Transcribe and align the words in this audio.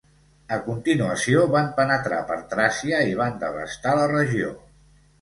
A 0.55 0.57
continuació 0.67 1.43
van 1.57 1.69
penetrar 1.81 2.23
per 2.33 2.39
Tràcia 2.57 3.05
i 3.13 3.17
van 3.23 3.39
devastar 3.47 3.97
la 4.03 4.13
regió. 4.19 4.55